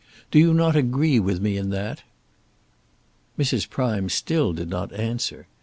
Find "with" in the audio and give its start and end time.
1.19-1.41